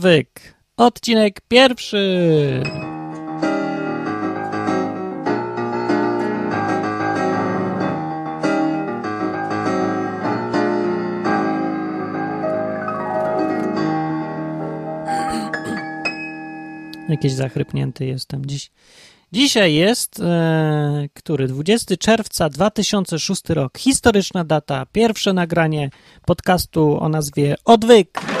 [0.00, 0.54] Odwyk.
[0.76, 2.62] Odcinek pierwszy.
[17.08, 18.70] Jakiś zachrypnięty jestem dziś.
[19.32, 21.48] Dzisiaj jest, e, który?
[21.48, 23.78] 20 czerwca 2006 rok.
[23.78, 24.86] Historyczna data.
[24.92, 25.90] Pierwsze nagranie
[26.26, 28.39] podcastu o nazwie Odwyk.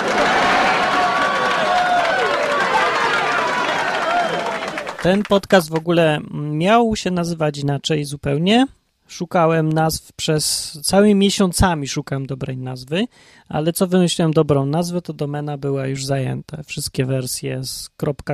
[5.02, 6.20] Ten podcast w ogóle
[6.52, 8.66] miał się nazywać inaczej zupełnie.
[9.06, 13.06] Szukałem nazw przez całymi miesiącami, szukam dobrej nazwy,
[13.48, 16.62] ale co wymyśliłem dobrą nazwę, to domena była już zajęta.
[16.62, 17.90] Wszystkie wersje z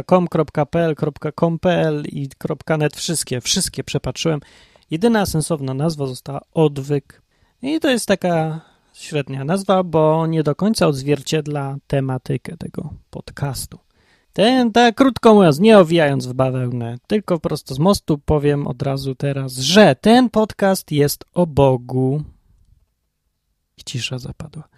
[0.06, 0.28] .com,
[0.70, 0.94] .pl,
[1.34, 2.28] .com.pl i
[2.78, 4.40] .net, wszystkie, wszystkie przepatrzyłem.
[4.90, 7.22] Jedyna sensowna nazwa została Odwyk.
[7.62, 8.60] I to jest taka
[8.92, 13.85] średnia nazwa, bo nie do końca odzwierciedla tematykę tego podcastu.
[14.36, 19.14] Ten, tak krótko mówiąc, nie owijając w bawełnę, tylko prosto z mostu powiem od razu
[19.14, 22.22] teraz, że ten podcast jest o Bogu.
[23.76, 24.68] I cisza zapadła.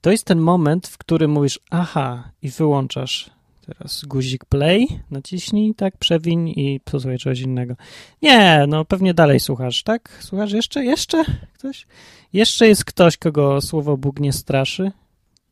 [0.00, 3.30] To jest ten moment, w którym mówisz aha i wyłączasz
[3.66, 7.74] teraz guzik play, naciśnij, tak, przewiń i posłuchaj czegoś innego.
[8.22, 10.18] Nie, no pewnie dalej słuchasz, tak?
[10.20, 10.84] Słuchasz jeszcze?
[10.84, 11.24] Jeszcze?
[11.54, 11.86] Ktoś?
[12.32, 14.92] Jeszcze jest ktoś, kogo słowo Bóg nie straszy?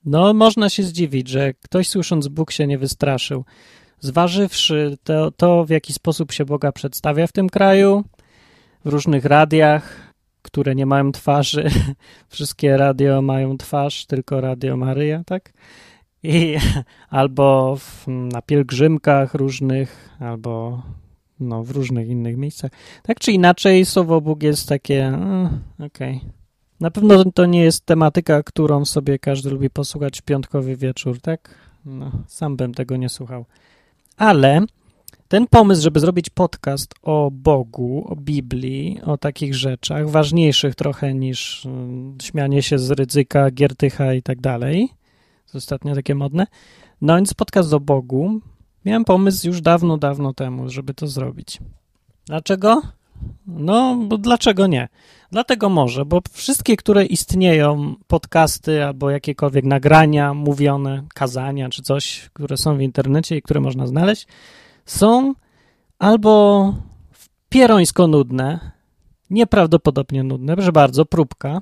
[0.07, 3.45] No, można się zdziwić, że ktoś słysząc Bóg się nie wystraszył.
[4.01, 8.05] Zważywszy to, to, w jaki sposób się Boga przedstawia w tym kraju,
[8.85, 10.13] w różnych radiach,
[10.43, 11.71] które nie mają twarzy,
[12.29, 15.53] wszystkie radio mają twarz, tylko Radio Maryja, tak?
[16.23, 16.57] I
[17.11, 20.83] albo w, na pielgrzymkach różnych, albo
[21.41, 22.71] no, w różnych innych miejscach.
[23.03, 26.17] Tak czy inaczej, słowo Bóg jest takie, mm, okej.
[26.17, 26.36] Okay.
[26.81, 31.55] Na pewno to nie jest tematyka, którą sobie każdy lubi posłuchać w piątkowy wieczór, tak?
[31.85, 33.45] No, sam bym tego nie słuchał.
[34.17, 34.61] Ale
[35.29, 41.67] ten pomysł, żeby zrobić podcast o Bogu, o Biblii, o takich rzeczach, ważniejszych trochę niż
[41.67, 44.89] mm, śmianie się z ryzyka, giertycha i tak dalej,
[45.55, 46.47] ostatnio takie modne,
[47.01, 48.41] no więc podcast o Bogu,
[48.85, 51.59] miałem pomysł już dawno, dawno temu, żeby to zrobić.
[52.27, 52.83] Dlaczego?
[53.47, 54.89] No, bo dlaczego nie?
[55.31, 62.57] Dlatego może, bo wszystkie, które istnieją, podcasty albo jakiekolwiek nagrania mówione, kazania czy coś, które
[62.57, 64.27] są w internecie i które można znaleźć,
[64.87, 65.35] są
[65.99, 66.75] albo
[67.49, 68.73] pierońsko nudne,
[69.31, 71.61] nieprawdopodobnie nudne, proszę bardzo, próbka.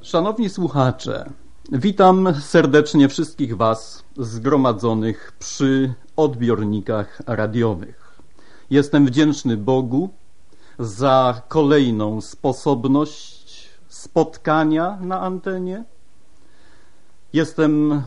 [0.00, 1.30] Szanowni słuchacze,
[1.72, 8.20] witam serdecznie wszystkich Was zgromadzonych przy odbiornikach radiowych.
[8.70, 10.10] Jestem wdzięczny Bogu
[10.78, 15.84] za kolejną sposobność spotkania na antenie.
[17.32, 18.02] Jestem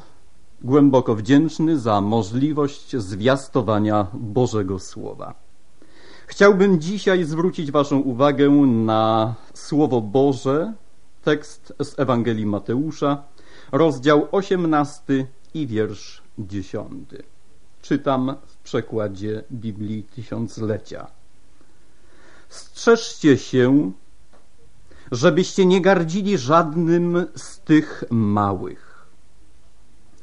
[0.62, 5.34] głęboko wdzięczny za możliwość zwiastowania Bożego Słowa.
[6.28, 10.74] Chciałbym dzisiaj zwrócić Waszą uwagę na Słowo Boże,
[11.24, 13.24] tekst z Ewangelii Mateusza,
[13.72, 17.09] rozdział 18 i wiersz 10.
[17.81, 21.08] Czytam w przekładzie Biblii Tysiąclecia.
[22.50, 23.91] Strzeżcie się,
[25.11, 29.07] żebyście nie gardzili żadnym z tych małych.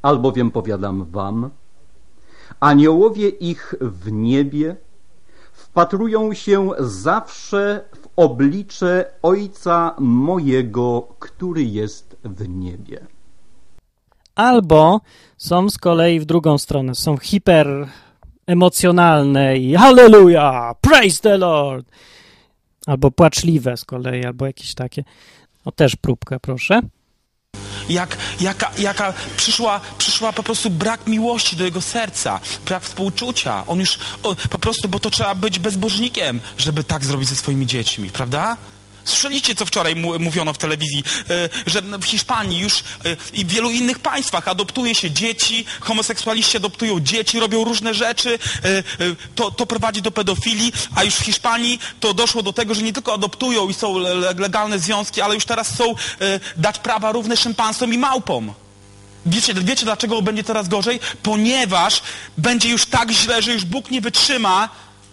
[0.03, 1.51] Albowiem powiadam wam,
[2.61, 4.77] aniołowie ich w niebie
[5.53, 13.07] wpatrują się zawsze w oblicze Ojca mojego, który jest w niebie.
[14.35, 15.01] Albo
[15.37, 17.89] są z kolei w drugą stronę, są hiper
[18.47, 21.87] emocjonalne i hallelujah, praise the Lord,
[22.87, 25.05] albo płaczliwe z kolei, albo jakieś takie.
[25.65, 26.81] O, też próbkę, proszę.
[27.89, 33.67] Jak, jaka, jaka przyszła, przyszła po prostu brak miłości do jego serca, brak współczucia.
[33.67, 37.67] On już on, po prostu, bo to trzeba być bezbożnikiem, żeby tak zrobić ze swoimi
[37.67, 38.57] dziećmi, prawda?
[39.05, 42.83] Słyszeliście, co wczoraj mówiono w telewizji, e, że w Hiszpanii już e,
[43.33, 48.83] i w wielu innych państwach adoptuje się dzieci, homoseksualiści adoptują dzieci, robią różne rzeczy, e,
[49.35, 52.93] to, to prowadzi do pedofilii, a już w Hiszpanii to doszło do tego, że nie
[52.93, 53.99] tylko adoptują i są
[54.39, 55.95] legalne związki, ale już teraz chcą
[56.57, 58.55] dać prawa równe szympansom i małpom.
[59.27, 61.01] Wiecie, wiecie dlaczego będzie coraz gorzej?
[61.23, 62.03] Ponieważ
[62.39, 64.69] będzie już tak źle, że już Bóg nie wytrzyma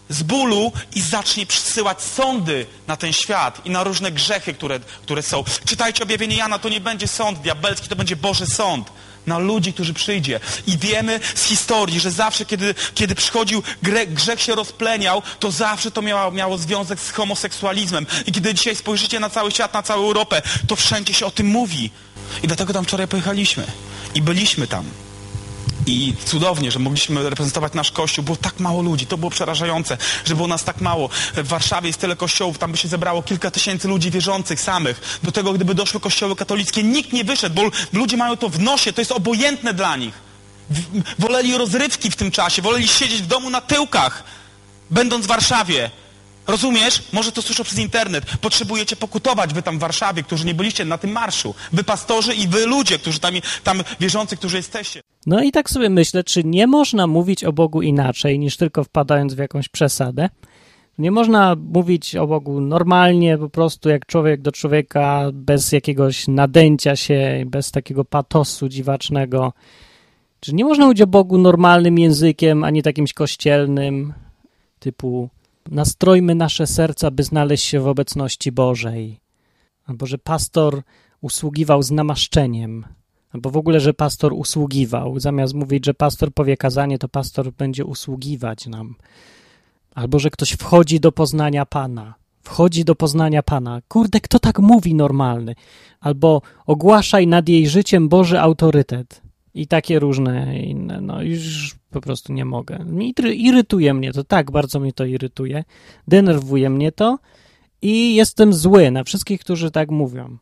[0.10, 5.24] z bólu i zacznie przysyłać sądy na ten świat i na różne grzechy, które, które
[5.24, 5.44] są.
[5.66, 8.92] Czytajcie objawienie Jana, to nie będzie sąd diabelski, to będzie Boży sąd
[9.28, 10.40] na ludzi, którzy przyjdzie.
[10.68, 13.64] I wiemy z historii, że zawsze, kiedy, kiedy przychodził
[14.08, 18.06] grzech, się rozpleniał, to zawsze to miało, miało związek z homoseksualizmem.
[18.26, 21.48] I kiedy dzisiaj spojrzycie na cały świat, na całą Europę, to wszędzie się o tym
[21.48, 21.92] mówi.
[22.44, 23.66] I dlatego tam wczoraj pojechaliśmy.
[24.16, 24.86] I byliśmy tam.
[25.90, 28.24] I cudownie, że mogliśmy reprezentować nasz kościół.
[28.24, 31.10] Było tak mało ludzi, to było przerażające, że było nas tak mało.
[31.36, 35.20] W Warszawie jest tyle kościołów, tam by się zebrało kilka tysięcy ludzi wierzących samych.
[35.24, 37.62] Do tego, gdyby doszły kościoły katolickie, nikt nie wyszedł, bo
[37.94, 40.14] ludzie mają to w nosie, to jest obojętne dla nich.
[41.20, 44.24] Woleli rozrywki w tym czasie, woleli siedzieć w domu na tyłkach,
[44.90, 45.92] będąc w Warszawie.
[46.48, 47.04] Rozumiesz?
[47.14, 48.26] Może to słyszę przez internet.
[48.42, 51.56] Potrzebujecie pokutować, wy tam w Warszawie, którzy nie byliście na tym marszu.
[51.74, 53.34] Wy pastorzy i wy ludzie, którzy tam,
[53.64, 55.02] tam wierzący, którzy jesteście.
[55.26, 59.34] No i tak sobie myślę, czy nie można mówić o Bogu inaczej, niż tylko wpadając
[59.34, 60.30] w jakąś przesadę.
[60.98, 66.96] Nie można mówić o Bogu normalnie, po prostu jak człowiek do człowieka, bez jakiegoś nadęcia
[66.96, 69.54] się, bez takiego patosu dziwacznego.
[70.40, 74.14] Czy nie można mówić o Bogu normalnym językiem, a nie takimś kościelnym,
[74.80, 75.30] typu
[75.72, 79.20] nastrojmy nasze serca, by znaleźć się w obecności Bożej.
[79.86, 80.82] Albo że pastor
[81.22, 82.86] usługiwał z namaszczeniem.
[83.34, 85.20] Albo w ogóle, że pastor usługiwał.
[85.20, 88.96] Zamiast mówić, że pastor powie kazanie, to pastor będzie usługiwać nam.
[89.96, 92.16] Albo, że ktoś wchodzi do poznania Pana.
[92.44, 93.82] Wchodzi do poznania Pana.
[93.88, 95.56] Kurde, kto tak mówi normalny?
[96.00, 99.22] Albo ogłaszaj nad jej życiem Boży autorytet.
[99.54, 101.02] I takie różne inne.
[101.02, 102.86] No już po prostu nie mogę.
[103.34, 105.64] Irytuje mnie to, tak bardzo mnie to irytuje.
[106.08, 107.20] Denerwuje mnie to
[107.82, 110.38] i jestem zły na wszystkich, którzy tak mówią.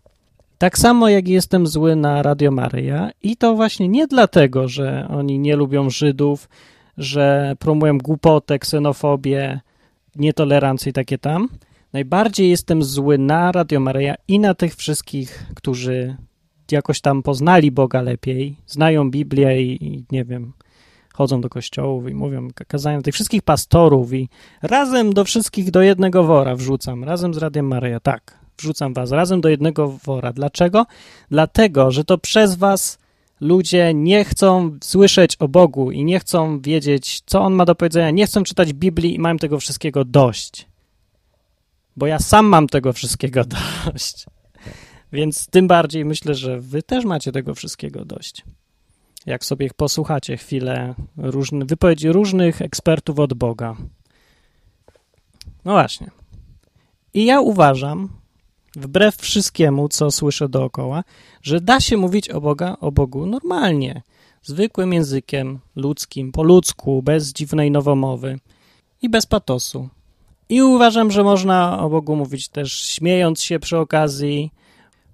[0.57, 5.39] Tak samo jak jestem zły na Radio Maryja i to właśnie nie dlatego, że oni
[5.39, 6.49] nie lubią Żydów,
[6.97, 9.59] że promują głupotę, ksenofobię,
[10.15, 11.49] nietolerancję i takie tam.
[11.93, 16.15] Najbardziej jestem zły na Radio Maryja i na tych wszystkich, którzy
[16.71, 20.53] jakoś tam poznali Boga lepiej, znają Biblię i, i nie wiem,
[21.13, 24.29] chodzą do kościołów i mówią kazania tych wszystkich pastorów i
[24.61, 29.41] razem do wszystkich do jednego wora wrzucam, razem z Radiem Maryja, tak, wrzucam was razem
[29.41, 30.33] do jednego wora.
[30.33, 30.85] Dlaczego?
[31.31, 32.97] Dlatego, że to przez was
[33.41, 38.11] ludzie nie chcą słyszeć o Bogu i nie chcą wiedzieć, co On ma do powiedzenia,
[38.11, 40.67] nie chcą czytać Biblii i mają tego wszystkiego dość.
[41.95, 43.43] Bo ja sam mam tego wszystkiego
[43.85, 44.25] dość.
[45.13, 48.43] Więc tym bardziej myślę, że wy też macie tego wszystkiego dość.
[49.25, 53.75] Jak sobie posłuchacie chwilę różny, wypowiedzi różnych ekspertów od Boga.
[55.65, 56.11] No właśnie.
[57.13, 58.09] I ja uważam,
[58.77, 61.03] wbrew wszystkiemu, co słyszę dookoła,
[61.41, 64.01] że da się mówić o, Boga, o Bogu normalnie,
[64.43, 68.39] zwykłym językiem ludzkim, po ludzku, bez dziwnej nowomowy
[69.01, 69.89] i bez patosu.
[70.49, 74.51] I uważam, że można o Bogu mówić też śmiejąc się przy okazji,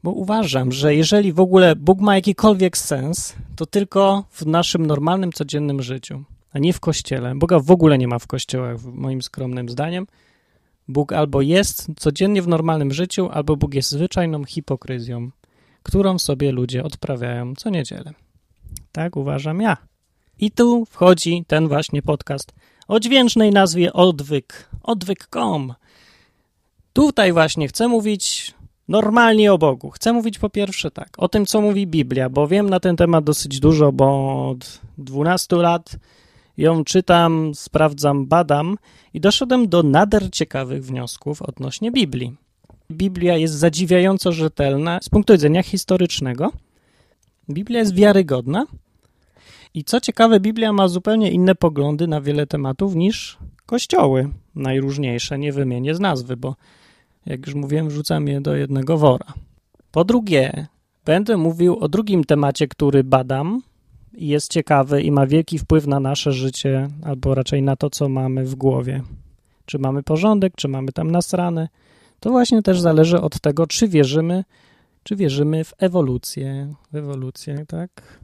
[0.04, 5.32] bo uważam, że jeżeli w ogóle Bóg ma jakikolwiek sens, to tylko w naszym normalnym,
[5.32, 6.24] codziennym życiu,
[6.54, 7.36] a nie w kościele.
[7.36, 10.08] Boga w ogóle nie ma w kościołach, moim skromnym zdaniem.
[10.88, 15.30] Bóg albo jest codziennie w normalnym życiu, albo Bóg jest zwyczajną hipokryzją,
[15.84, 18.14] którą sobie ludzie odprawiają co niedzielę.
[18.92, 19.78] Tak uważam ja.
[20.40, 22.54] I tu wchodzi ten właśnie podcast
[22.88, 25.74] o dźwięcznej nazwie Odwyk, odwyk.com.
[26.94, 28.54] Tutaj właśnie chcę mówić
[28.88, 29.90] normalnie o Bogu.
[29.90, 33.24] Chcę mówić po pierwsze tak, o tym, co mówi Biblia, bo wiem na ten temat
[33.24, 35.96] dosyć dużo, bo od 12 lat
[36.58, 38.78] ją czytam, sprawdzam, badam
[39.14, 42.36] i doszedłem do nader ciekawych wniosków odnośnie Biblii.
[42.92, 46.52] Biblia jest zadziwiająco rzetelna z punktu widzenia historycznego.
[47.50, 48.66] Biblia jest wiarygodna
[49.74, 55.40] i co ciekawe, Biblia ma zupełnie inne poglądy na wiele tematów niż kościoły najróżniejsze.
[55.40, 56.56] Nie wymienię z nazwy, bo
[57.26, 59.34] jak już mówiłem, wrzucam je do jednego wora.
[59.92, 60.68] Po drugie,
[61.06, 63.62] będę mówił o drugim temacie, który badam
[64.18, 68.10] i jest ciekawy i ma wielki wpływ na nasze życie, albo raczej na to, co
[68.10, 69.02] mamy w głowie.
[69.66, 71.70] Czy mamy porządek, czy mamy tam nasrane.
[72.20, 74.44] To właśnie też zależy od tego, czy wierzymy,
[75.04, 76.74] czy wierzymy w ewolucję.
[76.92, 78.20] W ewolucję, tak?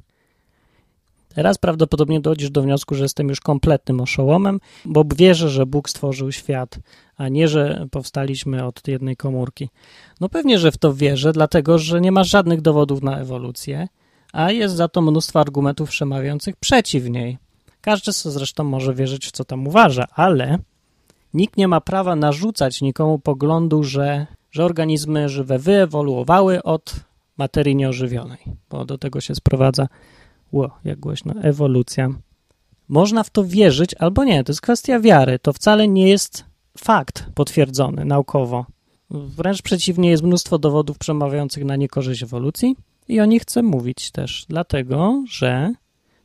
[1.36, 6.32] Teraz prawdopodobnie dojdziesz do wniosku, że jestem już kompletnym oszołomem, bo wierzę, że Bóg stworzył
[6.32, 6.80] świat,
[7.18, 9.70] a nie, że powstaliśmy od jednej komórki.
[10.20, 13.88] No pewnie, że w to wierzę, dlatego, że nie ma żadnych dowodów na ewolucję,
[14.34, 17.38] a jest za to mnóstwo argumentów przemawiających przeciw niej.
[17.82, 20.60] Każdy zresztą może wierzyć w co tam uważa, ale
[21.34, 26.96] nikt nie ma prawa narzucać nikomu poglądu, że, że organizmy żywe wyewoluowały od
[27.38, 29.88] materii nieożywionej, bo do tego się sprowadza
[30.52, 31.34] Ło, jak głośno.
[31.42, 32.10] Ewolucja.
[32.88, 34.44] Można w to wierzyć albo nie.
[34.44, 35.40] To jest kwestia wiary.
[35.40, 36.46] To wcale nie jest
[36.78, 38.66] fakt potwierdzony naukowo.
[39.10, 42.76] Wręcz przeciwnie, jest mnóstwo dowodów przemawiających na niekorzyść ewolucji
[43.10, 45.74] i o nich chcę mówić też, dlatego że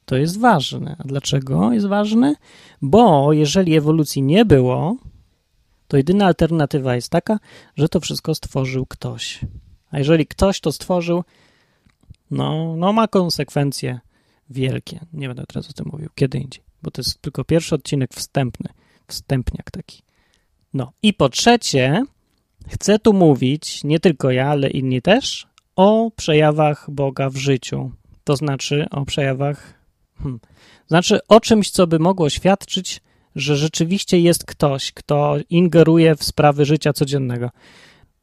[0.05, 0.97] to jest ważne.
[0.99, 2.35] A dlaczego jest ważne?
[2.83, 4.97] Bo jeżeli ewolucji nie było,
[5.89, 7.39] to jedyna alternatywa jest taka,
[7.77, 9.41] że to wszystko stworzył ktoś.
[9.91, 11.25] A jeżeli ktoś to stworzył,
[12.31, 14.01] no, no ma konsekwencje
[14.51, 15.01] wielkie.
[15.13, 18.71] Nie będę teraz o tym mówił, kiedy indziej, bo to jest tylko pierwszy odcinek wstępny,
[19.09, 20.03] wstępniak taki.
[20.75, 22.05] No i po trzecie,
[22.69, 27.91] chcę tu mówić, nie tylko ja, ale inni też, o przejawach Boga w życiu.
[28.25, 29.75] To znaczy o przejawach,
[30.19, 30.41] hmm,
[30.87, 33.01] znaczy o czymś, co by mogło świadczyć,
[33.37, 37.51] że rzeczywiście jest ktoś, kto ingeruje w sprawy życia codziennego.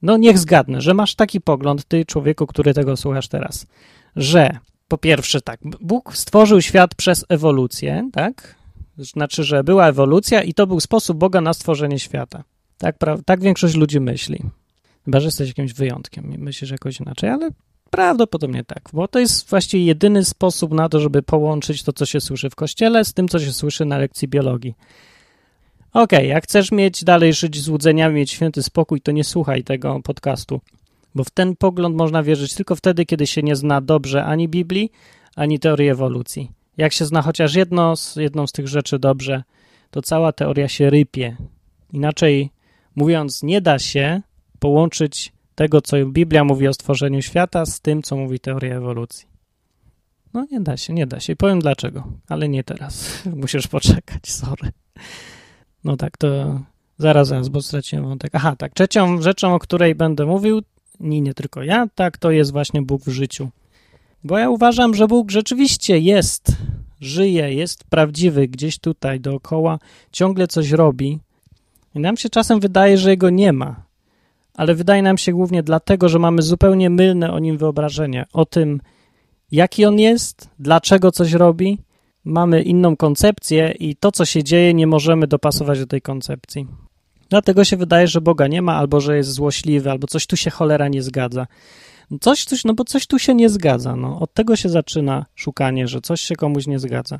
[0.02, 3.66] No niech zgadnę, że masz taki pogląd, ty człowieku, który tego słuchasz teraz,
[4.16, 8.56] że po pierwsze tak, Bóg stworzył świat przez ewolucję, tak?
[8.98, 12.44] Znaczy, że była ewolucja i to był sposób Boga na stworzenie świata.
[12.78, 14.44] Tak, tak większość ludzi myśli.
[15.06, 17.50] Chyba, że jesteś jakimś wyjątkiem i myślisz jakoś inaczej, ale
[17.90, 22.22] prawdopodobnie tak, bo to jest właściwie jedyny sposób na to, żeby połączyć to, co się
[22.22, 24.76] słyszy w kościele, z tym, co się słyszy na lekcji biologii.
[25.94, 30.00] Okej, okay, jak chcesz mieć dalej żyć złudzeniami, mieć święty spokój, to nie słuchaj tego
[30.04, 30.62] podcastu,
[31.16, 34.92] bo w ten pogląd można wierzyć tylko wtedy, kiedy się nie zna dobrze ani Biblii,
[35.36, 36.52] ani teorii ewolucji.
[36.78, 39.44] Jak się zna chociaż jedno z, jedną z tych rzeczy dobrze,
[39.92, 41.38] to cała teoria się rypie.
[41.94, 42.50] Inaczej
[42.96, 44.22] mówiąc, nie da się
[44.62, 49.28] połączyć tego, co Biblia mówi o stworzeniu świata, z tym, co mówi teoria ewolucji.
[50.34, 51.34] No nie da się, nie da się.
[51.34, 53.22] I powiem dlaczego, ale nie teraz.
[53.42, 54.72] Musisz poczekać, sorry.
[55.84, 56.60] No tak, to
[56.98, 58.36] zaraz, zaraz, bo straciłem wątek.
[58.36, 60.62] Aha, tak, trzecią rzeczą, o której będę mówił,
[61.00, 63.50] nie, nie tylko ja, tak, to jest właśnie Bóg w życiu.
[64.24, 66.52] Bo ja uważam, że Bóg rzeczywiście jest,
[67.00, 69.80] żyje, jest prawdziwy gdzieś tutaj dookoła,
[70.12, 71.20] ciągle coś robi.
[71.96, 73.91] I nam się czasem wydaje, że Jego nie ma.
[74.54, 78.26] Ale wydaje nam się głównie dlatego, że mamy zupełnie mylne o Nim wyobrażenie.
[78.34, 78.82] O tym,
[79.52, 81.80] jaki On jest, dlaczego coś robi
[82.26, 86.68] mamy inną koncepcję i to, co się dzieje, nie możemy dopasować do tej koncepcji.
[87.30, 90.50] Dlatego się wydaje, że Boga nie ma, albo że jest złośliwy, albo coś tu się
[90.50, 91.48] cholera nie zgadza.
[92.22, 93.96] Coś, coś, no bo coś tu się nie zgadza.
[93.96, 94.20] No.
[94.20, 97.20] Od tego się zaczyna szukanie, że coś się komuś nie zgadza.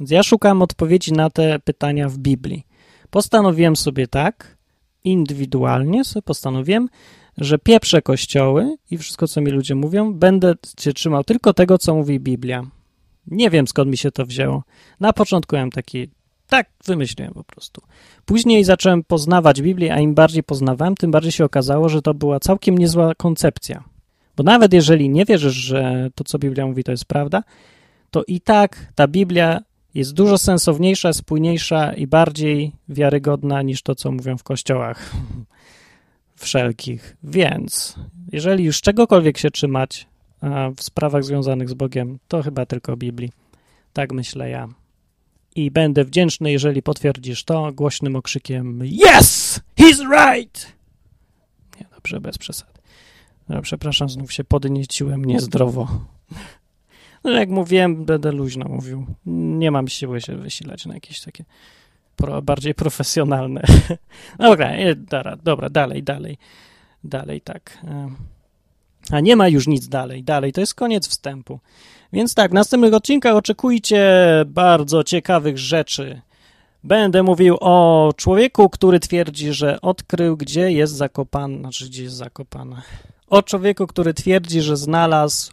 [0.00, 2.66] Więc ja szukam odpowiedzi na te pytania w Biblii.
[3.10, 4.57] Postanowiłem sobie tak,
[5.04, 6.88] indywidualnie sobie postanowiłem,
[7.36, 11.94] że pieprzę kościoły i wszystko, co mi ludzie mówią, będę się trzymał tylko tego, co
[11.94, 12.62] mówi Biblia.
[13.26, 14.62] Nie wiem skąd mi się to wzięło.
[15.00, 16.08] Na początku miałem taki,
[16.46, 17.82] tak wymyśliłem po prostu.
[18.24, 22.40] Później zacząłem poznawać Biblię, a im bardziej poznawałem, tym bardziej się okazało, że to była
[22.40, 23.84] całkiem niezła koncepcja.
[24.36, 27.42] Bo nawet jeżeli nie wierzysz, że to, co Biblia mówi, to jest prawda,
[28.10, 29.60] to i tak ta Biblia
[29.94, 35.12] jest dużo sensowniejsza, spójniejsza i bardziej wiarygodna niż to, co mówią w kościołach
[36.36, 37.16] wszelkich.
[37.22, 37.96] Więc
[38.32, 40.06] jeżeli już czegokolwiek się trzymać,
[40.76, 43.32] w sprawach związanych z Bogiem to chyba tylko Biblii.
[43.92, 44.68] Tak myślę ja.
[45.56, 49.60] I będę wdzięczny, jeżeli potwierdzisz to głośnym okrzykiem Yes!
[49.80, 50.72] He's right!
[51.80, 52.72] Nie, dobrze, bez przesady.
[53.48, 55.88] No, przepraszam, znów się podnieciłem niezdrowo.
[57.24, 59.06] No, jak mówiłem, będę luźno mówił.
[59.26, 61.44] Nie mam siły się wysilać na jakieś takie
[62.16, 63.62] pro, bardziej profesjonalne.
[64.38, 66.38] dobra, dobra, dobra, dalej, dalej.
[67.04, 67.78] Dalej, tak.
[69.10, 70.24] A nie ma już nic dalej.
[70.24, 71.60] Dalej to jest koniec wstępu.
[72.12, 74.02] Więc tak, w następnych odcinkach oczekujcie
[74.46, 76.20] bardzo ciekawych rzeczy.
[76.84, 82.82] Będę mówił o człowieku, który twierdzi, że odkrył, gdzie jest zakopany, znaczy gdzie jest zakopana.
[83.26, 85.52] O człowieku, który twierdzi, że znalazł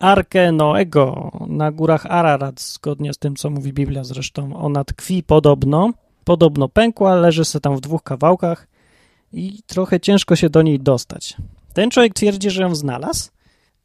[0.00, 4.56] Arkę Noego na górach Ararat, zgodnie z tym, co mówi Biblia zresztą.
[4.56, 5.92] Ona tkwi podobno,
[6.24, 8.68] podobno pękła, leży sobie tam w dwóch kawałkach
[9.32, 11.36] i trochę ciężko się do niej dostać.
[11.74, 13.30] Ten człowiek twierdzi, że ją znalazł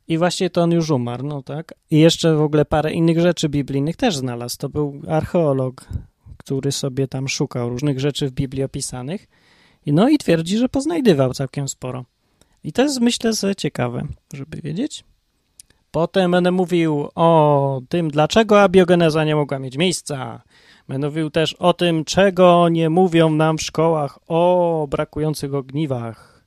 [0.07, 1.73] i właśnie to on już umarł, no tak.
[1.91, 4.57] I jeszcze w ogóle parę innych rzeczy biblijnych też znalazł.
[4.57, 5.85] To był archeolog,
[6.37, 9.27] który sobie tam szukał różnych rzeczy w Biblii opisanych.
[9.85, 12.05] No i twierdzi, że poznajdywał całkiem sporo.
[12.63, 15.03] I to jest, myślę, ciekawe, żeby wiedzieć.
[15.95, 20.41] Potem będę mówił o tym, dlaczego abiogeneza nie mogła mieć miejsca.
[20.87, 26.45] Będę mówił też o tym, czego nie mówią nam w szkołach o brakujących ogniwach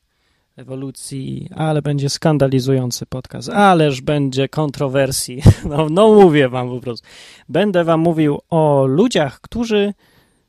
[0.57, 5.43] ewolucji, ale będzie skandalizujący podcast, ależ będzie kontrowersji.
[5.71, 7.07] No, no mówię wam po prostu.
[7.49, 9.95] Będę wam mówił o ludziach, którzy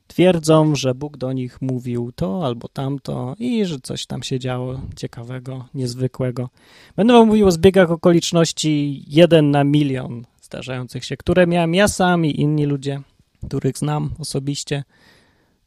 [0.09, 4.81] twierdzą, że Bóg do nich mówił to albo tamto i że coś tam się działo
[4.95, 6.49] ciekawego, niezwykłego.
[6.95, 12.25] Będę wam mówił o zbiegach okoliczności jeden na milion zdarzających się, które miałem ja sam
[12.25, 13.01] i inni ludzie,
[13.47, 14.83] których znam osobiście.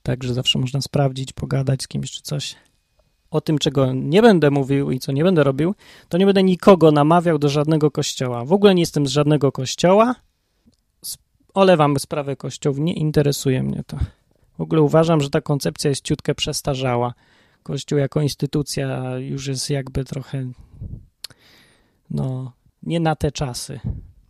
[0.03, 2.57] Także zawsze można sprawdzić, pogadać z kimś czy coś
[3.31, 5.75] o tym, czego nie będę mówił i co nie będę robił,
[6.09, 8.45] to nie będę nikogo namawiał do żadnego kościoła.
[8.45, 10.15] W ogóle nie jestem z żadnego kościoła.
[11.55, 13.97] Olewam sprawę kościołów, nie interesuje mnie to.
[14.63, 17.15] W ogóle uważam, że ta koncepcja jest ciutkę przestarzała.
[17.63, 20.47] Kościół jako instytucja już jest jakby trochę
[22.11, 22.53] no,
[22.83, 23.81] nie na te czasy.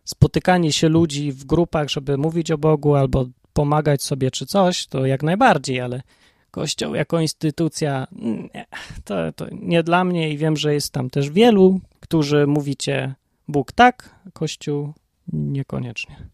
[0.05, 5.07] spotykanie się ludzi w grupach, żeby mówić o Bogu albo pomagać sobie czy coś, to
[5.07, 6.03] jak najbardziej, ale
[6.51, 8.67] Kościół jako instytucja, nie,
[9.05, 13.15] to, to nie dla mnie i wiem, że jest tam też wielu, którzy mówicie
[13.49, 14.93] Bóg tak, Kościół
[15.33, 16.29] niekoniecznie.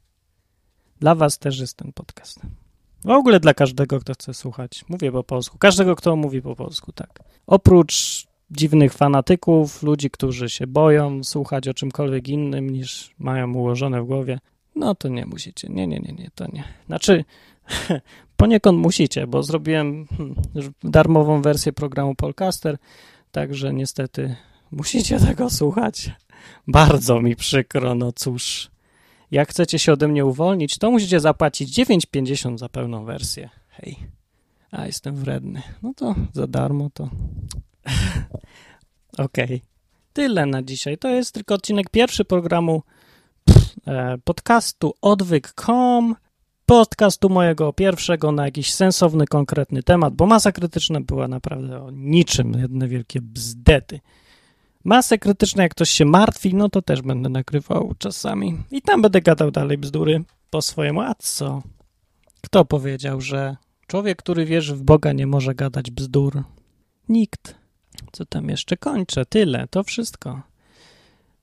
[1.01, 2.41] Dla was też jest ten podcast.
[3.09, 4.85] W ogóle dla każdego, kto chce słuchać.
[4.89, 5.59] Mówię po polsku.
[5.59, 7.21] Każdego, kto mówi po polsku, tak.
[7.47, 14.07] Oprócz dziwnych fanatyków, ludzi, którzy się boją słuchać o czymkolwiek innym niż mają ułożone w
[14.07, 14.39] głowie,
[14.77, 15.69] no to nie musicie.
[15.69, 16.65] Nie, nie, nie, nie, to nie.
[16.87, 17.25] Znaczy,
[18.37, 20.35] poniekąd musicie, bo zrobiłem hmm,
[20.85, 22.79] darmową wersję programu Polcaster,
[23.33, 24.37] także niestety
[24.71, 26.11] musicie tego słuchać.
[26.67, 28.71] Bardzo mi przykro, no cóż.
[29.31, 33.51] Jak chcecie się ode mnie uwolnić, to musicie zapłacić 9,50 za pełną wersję.
[33.69, 33.97] Hej.
[34.71, 35.63] A jestem wredny.
[35.83, 37.05] No to za darmo to.
[39.19, 39.45] Okej.
[39.45, 39.61] Okay.
[40.13, 40.99] Tyle na dzisiaj.
[40.99, 42.83] To jest tylko odcinek pierwszy programu
[43.87, 46.17] e, podcastu odwyk.com.
[46.67, 52.53] Podcastu mojego pierwszego na jakiś sensowny, konkretny temat, bo masa krytyczna była naprawdę o niczym,
[52.61, 54.01] jedne wielkie bzdety.
[54.89, 58.59] Masę krytyczną, jak ktoś się martwi, no to też będę nagrywał czasami.
[58.71, 61.01] I tam będę gadał dalej bzdury po swojemu.
[61.01, 61.63] A co?
[62.41, 66.43] Kto powiedział, że człowiek, który wierzy w Boga, nie może gadać bzdur?
[67.09, 67.55] Nikt.
[68.13, 69.27] Co tam jeszcze kończę?
[69.27, 70.41] Tyle, to wszystko.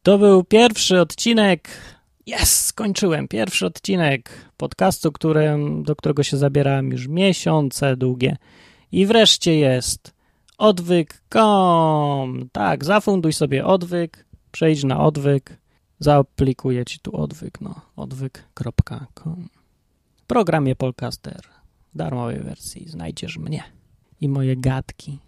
[0.04, 1.70] To był pierwszy odcinek.
[2.25, 3.28] Jest, skończyłem.
[3.28, 8.38] Pierwszy odcinek podcastu, którym, do którego się zabierałem już miesiące długie.
[8.92, 10.14] I wreszcie jest.
[10.57, 12.50] Odwyk.com.
[12.51, 15.57] Tak, zafunduj sobie odwyk, przejdź na odwyk,
[16.00, 19.50] zaaplikuję ci tu odwyk, no, odwyk.com.
[20.15, 21.41] W programie Polcaster,
[21.95, 23.63] darmowej wersji, znajdziesz mnie
[24.21, 25.20] i moje gadki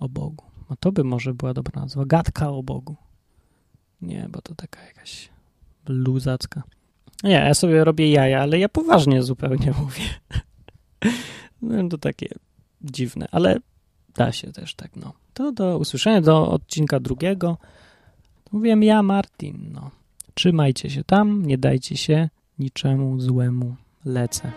[0.00, 0.44] o Bogu.
[0.70, 2.96] No to by może była dobra nazwa, gadka o Bogu.
[4.02, 5.28] Nie, bo to taka jakaś
[5.88, 6.62] luzacka.
[7.24, 10.04] Nie, ja sobie robię jaja, ale ja poważnie zupełnie mówię.
[11.62, 12.28] No to takie
[12.80, 13.56] dziwne, ale
[14.16, 15.12] Da się też tak, no.
[15.34, 17.58] To do usłyszenia, do odcinka drugiego.
[18.52, 19.90] Mówiłem ja, Martin, no.
[20.34, 23.76] Trzymajcie się tam, nie dajcie się niczemu złemu.
[24.04, 24.52] Lecę.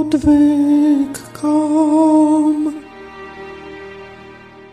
[0.00, 0.67] Odwyk.